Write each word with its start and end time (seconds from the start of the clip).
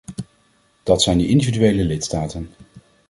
Dat 0.83 1.01
zijn 1.01 1.17
de 1.17 1.27
individuele 1.27 1.83
lidstaten. 1.83 2.49